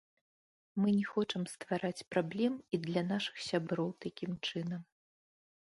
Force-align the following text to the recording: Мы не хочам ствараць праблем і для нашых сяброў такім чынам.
Мы 0.81 0.87
не 0.99 1.03
хочам 1.09 1.43
ствараць 1.53 2.05
праблем 2.15 2.53
і 2.77 2.81
для 2.87 3.01
нашых 3.13 3.37
сяброў 3.49 3.93
такім 4.07 4.31
чынам. 4.47 4.81